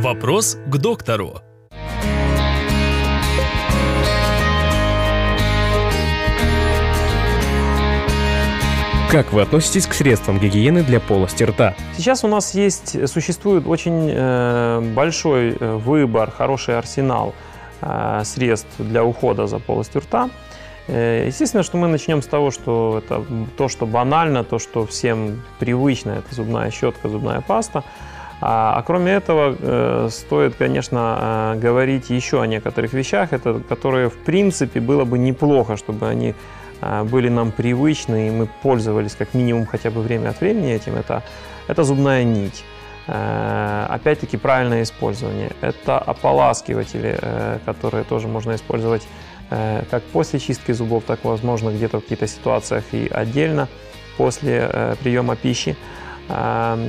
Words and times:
Вопрос 0.00 0.56
к 0.66 0.78
доктору. 0.78 1.42
Как 9.10 9.30
вы 9.34 9.42
относитесь 9.42 9.86
к 9.86 9.92
средствам 9.92 10.38
гигиены 10.38 10.82
для 10.82 11.00
полости 11.00 11.44
рта? 11.44 11.74
Сейчас 11.98 12.24
у 12.24 12.28
нас 12.28 12.54
есть, 12.54 13.10
существует 13.10 13.66
очень 13.66 14.10
э, 14.10 14.80
большой 14.96 15.50
э, 15.60 15.76
выбор, 15.76 16.30
хороший 16.30 16.78
арсенал 16.78 17.34
э, 17.82 18.22
средств 18.24 18.72
для 18.78 19.04
ухода 19.04 19.46
за 19.46 19.58
полостью 19.58 20.00
рта. 20.00 20.30
Э, 20.88 21.24
естественно, 21.26 21.62
что 21.62 21.76
мы 21.76 21.88
начнем 21.88 22.22
с 22.22 22.26
того, 22.26 22.50
что 22.50 23.02
это 23.04 23.22
то, 23.58 23.68
что 23.68 23.84
банально, 23.84 24.44
то, 24.44 24.58
что 24.58 24.86
всем 24.86 25.42
привычно, 25.58 26.12
это 26.12 26.34
зубная 26.34 26.70
щетка, 26.70 27.10
зубная 27.10 27.42
паста. 27.42 27.84
А, 28.40 28.74
а 28.76 28.82
кроме 28.82 29.12
этого, 29.12 29.56
э, 29.58 30.08
стоит, 30.10 30.54
конечно, 30.54 31.54
э, 31.54 31.58
говорить 31.60 32.10
еще 32.10 32.40
о 32.40 32.46
некоторых 32.46 32.92
вещах, 32.92 33.32
это, 33.32 33.60
которые, 33.68 34.08
в 34.08 34.16
принципе, 34.16 34.80
было 34.80 35.04
бы 35.04 35.18
неплохо, 35.18 35.76
чтобы 35.76 36.08
они 36.08 36.34
а, 36.80 37.04
были 37.04 37.28
нам 37.28 37.52
привычны, 37.52 38.28
и 38.28 38.30
мы 38.30 38.48
пользовались 38.62 39.14
как 39.14 39.34
минимум 39.34 39.66
хотя 39.66 39.90
бы 39.90 40.00
время 40.00 40.30
от 40.30 40.40
времени 40.40 40.72
этим, 40.72 40.96
это, 40.96 41.22
это 41.68 41.84
зубная 41.84 42.24
нить. 42.24 42.64
Э, 43.12 43.86
опять-таки 43.88 44.36
правильное 44.36 44.82
использование. 44.82 45.50
Это 45.60 45.98
ополаскиватели, 45.98 47.18
э, 47.20 47.58
которые 47.66 48.04
тоже 48.04 48.28
можно 48.28 48.54
использовать 48.54 49.02
э, 49.50 49.82
как 49.90 50.02
после 50.04 50.38
чистки 50.38 50.70
зубов, 50.70 51.04
так 51.04 51.24
возможно 51.24 51.70
где-то 51.70 51.98
в 51.98 52.02
каких-то 52.02 52.28
ситуациях 52.28 52.84
и 52.92 53.08
отдельно 53.08 53.68
после 54.16 54.96
приема 55.02 55.34
пищи 55.34 55.76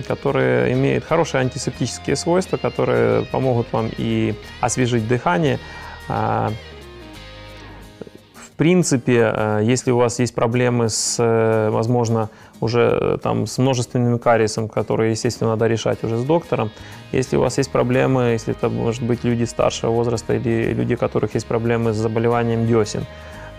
которые 0.08 0.74
имеют 0.74 1.04
хорошие 1.04 1.42
антисептические 1.42 2.16
свойства, 2.16 2.58
которые 2.58 3.26
помогут 3.26 3.68
вам 3.72 3.90
и 3.98 4.36
освежить 4.62 5.08
дыхание, 5.08 5.60
принципе, 8.62 9.34
э, 9.36 9.62
если 9.64 9.90
у 9.90 9.98
вас 9.98 10.20
есть 10.20 10.36
проблемы 10.36 10.88
с, 10.88 11.16
э, 11.18 11.72
возможно, 11.72 12.30
уже 12.60 12.82
э, 13.02 13.18
там 13.18 13.48
с 13.48 13.58
множественным 13.58 14.20
кариесом, 14.20 14.70
которые, 14.70 15.10
естественно, 15.12 15.50
надо 15.50 15.66
решать 15.66 16.04
уже 16.04 16.18
с 16.18 16.24
доктором. 16.24 16.70
Если 17.12 17.38
у 17.38 17.42
вас 17.42 17.58
есть 17.58 17.72
проблемы, 17.72 18.34
если 18.34 18.54
это 18.54 18.70
может 18.70 19.02
быть 19.02 19.24
люди 19.24 19.46
старшего 19.46 19.90
возраста 19.90 20.36
или 20.36 20.74
люди, 20.74 20.94
у 20.94 20.98
которых 20.98 21.34
есть 21.34 21.48
проблемы 21.48 21.92
с 21.92 21.96
заболеванием 21.96 22.68
десен, 22.68 23.08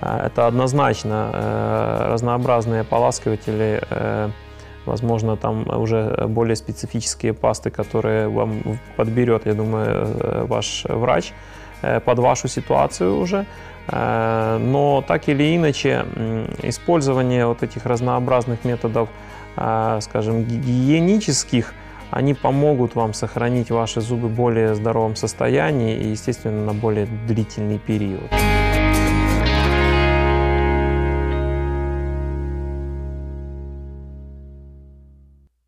это 0.00 0.46
однозначно 0.46 2.08
разнообразные 2.12 2.82
ополаскиватели, 2.82 3.80
возможно, 4.86 5.36
там 5.36 5.66
уже 5.68 6.26
более 6.28 6.56
специфические 6.56 7.32
пасты, 7.32 7.70
которые 7.70 8.28
вам 8.28 8.78
подберет, 8.96 9.46
я 9.46 9.54
думаю, 9.54 10.46
ваш 10.46 10.84
врач 10.88 11.32
под 12.04 12.18
вашу 12.18 12.48
ситуацию 12.48 13.18
уже. 13.18 13.46
Э, 13.88 14.58
но 14.60 15.02
так 15.06 15.28
или 15.28 15.56
иначе, 15.56 16.04
использование 16.62 17.46
вот 17.46 17.62
этих 17.62 17.86
разнообразных 17.86 18.64
методов, 18.64 19.08
э, 19.56 19.98
скажем, 20.02 20.44
гигиенических, 20.44 21.74
они 22.10 22.34
помогут 22.34 22.94
вам 22.94 23.14
сохранить 23.14 23.70
ваши 23.70 24.00
зубы 24.00 24.28
в 24.28 24.34
более 24.34 24.74
здоровом 24.74 25.16
состоянии 25.16 25.96
и, 25.96 26.08
естественно, 26.08 26.66
на 26.66 26.74
более 26.74 27.06
длительный 27.26 27.78
период. 27.78 28.30